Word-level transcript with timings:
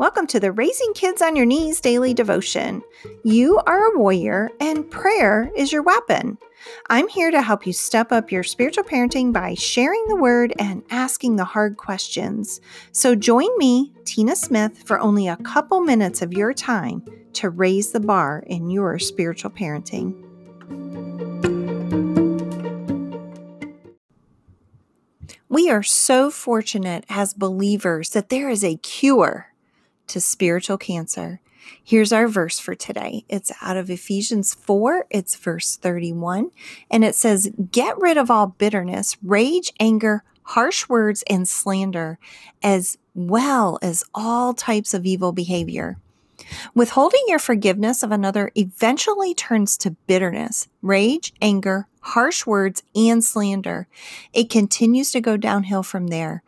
Welcome 0.00 0.26
to 0.28 0.40
the 0.40 0.50
Raising 0.50 0.94
Kids 0.94 1.20
on 1.20 1.36
Your 1.36 1.44
Knees 1.44 1.78
daily 1.78 2.14
devotion. 2.14 2.80
You 3.22 3.58
are 3.66 3.92
a 3.92 3.98
warrior, 3.98 4.48
and 4.58 4.90
prayer 4.90 5.52
is 5.54 5.72
your 5.72 5.82
weapon. 5.82 6.38
I'm 6.88 7.06
here 7.06 7.30
to 7.30 7.42
help 7.42 7.66
you 7.66 7.74
step 7.74 8.10
up 8.10 8.32
your 8.32 8.42
spiritual 8.42 8.84
parenting 8.84 9.30
by 9.30 9.52
sharing 9.52 10.02
the 10.08 10.16
word 10.16 10.54
and 10.58 10.82
asking 10.88 11.36
the 11.36 11.44
hard 11.44 11.76
questions. 11.76 12.62
So 12.92 13.14
join 13.14 13.50
me, 13.58 13.92
Tina 14.06 14.36
Smith, 14.36 14.84
for 14.84 14.98
only 14.98 15.28
a 15.28 15.36
couple 15.36 15.82
minutes 15.82 16.22
of 16.22 16.32
your 16.32 16.54
time 16.54 17.04
to 17.34 17.50
raise 17.50 17.92
the 17.92 18.00
bar 18.00 18.42
in 18.46 18.70
your 18.70 18.98
spiritual 18.98 19.50
parenting. 19.50 20.14
We 25.50 25.68
are 25.68 25.82
so 25.82 26.30
fortunate 26.30 27.04
as 27.10 27.34
believers 27.34 28.10
that 28.10 28.30
there 28.30 28.48
is 28.48 28.64
a 28.64 28.78
cure 28.78 29.49
to 30.10 30.20
spiritual 30.20 30.78
cancer. 30.78 31.40
Here's 31.82 32.12
our 32.12 32.26
verse 32.26 32.58
for 32.58 32.74
today. 32.74 33.24
It's 33.28 33.52
out 33.62 33.76
of 33.76 33.90
Ephesians 33.90 34.54
4, 34.54 35.06
it's 35.10 35.36
verse 35.36 35.76
31, 35.76 36.50
and 36.90 37.04
it 37.04 37.14
says, 37.14 37.52
Get 37.70 37.98
rid 37.98 38.16
of 38.16 38.30
all 38.30 38.48
bitterness, 38.48 39.16
rage, 39.22 39.72
anger, 39.78 40.24
harsh 40.42 40.88
words, 40.88 41.22
and 41.28 41.48
slander, 41.48 42.18
as 42.62 42.98
well 43.14 43.78
as 43.82 44.04
all 44.14 44.52
types 44.52 44.94
of 44.94 45.06
evil 45.06 45.32
behavior. 45.32 45.96
Withholding 46.74 47.22
your 47.26 47.38
forgiveness 47.38 48.02
of 48.02 48.10
another 48.10 48.50
eventually 48.54 49.34
turns 49.34 49.76
to 49.76 49.92
bitterness, 50.06 50.68
rage, 50.82 51.32
anger, 51.40 51.86
harsh 52.00 52.46
words, 52.46 52.82
and 52.94 53.22
slander. 53.22 53.86
It 54.32 54.50
continues 54.50 55.12
to 55.12 55.20
go 55.20 55.36
downhill 55.36 55.82
from 55.82 56.08
there. 56.08 56.42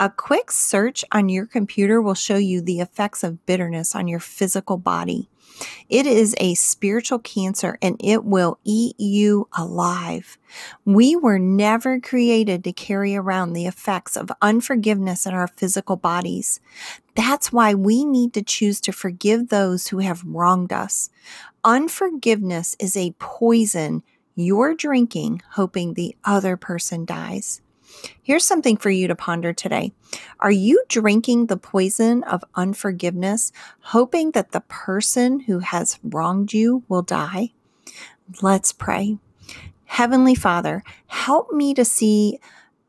A 0.00 0.10
quick 0.10 0.52
search 0.52 1.04
on 1.10 1.28
your 1.28 1.44
computer 1.44 2.00
will 2.00 2.14
show 2.14 2.36
you 2.36 2.60
the 2.60 2.78
effects 2.78 3.24
of 3.24 3.44
bitterness 3.46 3.96
on 3.96 4.06
your 4.06 4.20
physical 4.20 4.76
body. 4.76 5.28
It 5.88 6.06
is 6.06 6.36
a 6.38 6.54
spiritual 6.54 7.18
cancer 7.18 7.78
and 7.82 7.96
it 7.98 8.24
will 8.24 8.60
eat 8.62 8.94
you 9.00 9.48
alive. 9.56 10.38
We 10.84 11.16
were 11.16 11.40
never 11.40 11.98
created 11.98 12.62
to 12.62 12.72
carry 12.72 13.16
around 13.16 13.54
the 13.54 13.66
effects 13.66 14.16
of 14.16 14.30
unforgiveness 14.40 15.26
in 15.26 15.34
our 15.34 15.48
physical 15.48 15.96
bodies. 15.96 16.60
That's 17.16 17.52
why 17.52 17.74
we 17.74 18.04
need 18.04 18.34
to 18.34 18.42
choose 18.42 18.80
to 18.82 18.92
forgive 18.92 19.48
those 19.48 19.88
who 19.88 19.98
have 19.98 20.22
wronged 20.24 20.72
us. 20.72 21.10
Unforgiveness 21.64 22.76
is 22.78 22.96
a 22.96 23.16
poison 23.18 24.04
you're 24.36 24.76
drinking, 24.76 25.42
hoping 25.54 25.94
the 25.94 26.14
other 26.24 26.56
person 26.56 27.04
dies. 27.04 27.62
Here's 28.22 28.44
something 28.44 28.76
for 28.76 28.90
you 28.90 29.08
to 29.08 29.14
ponder 29.14 29.52
today. 29.52 29.92
Are 30.40 30.50
you 30.50 30.84
drinking 30.88 31.46
the 31.46 31.56
poison 31.56 32.22
of 32.24 32.44
unforgiveness, 32.54 33.52
hoping 33.80 34.32
that 34.32 34.52
the 34.52 34.62
person 34.62 35.40
who 35.40 35.60
has 35.60 35.98
wronged 36.02 36.52
you 36.52 36.84
will 36.88 37.02
die? 37.02 37.52
Let's 38.42 38.72
pray. 38.72 39.18
Heavenly 39.86 40.34
Father, 40.34 40.84
help 41.06 41.52
me 41.52 41.72
to 41.74 41.84
see 41.84 42.38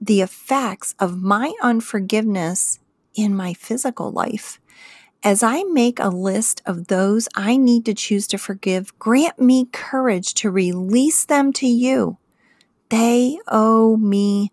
the 0.00 0.20
effects 0.20 0.94
of 0.98 1.22
my 1.22 1.52
unforgiveness 1.62 2.80
in 3.14 3.34
my 3.34 3.54
physical 3.54 4.10
life. 4.10 4.60
As 5.22 5.42
I 5.42 5.64
make 5.64 5.98
a 5.98 6.08
list 6.08 6.62
of 6.64 6.86
those 6.86 7.28
I 7.34 7.56
need 7.56 7.84
to 7.86 7.94
choose 7.94 8.26
to 8.28 8.38
forgive, 8.38 8.96
grant 8.98 9.40
me 9.40 9.66
courage 9.72 10.34
to 10.34 10.50
release 10.50 11.24
them 11.24 11.52
to 11.54 11.66
you. 11.66 12.18
They 12.88 13.38
owe 13.48 13.96
me 13.96 14.52